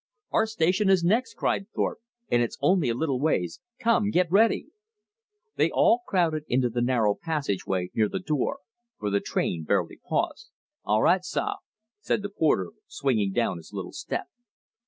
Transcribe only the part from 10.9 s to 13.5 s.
right, sah," said the porter, swinging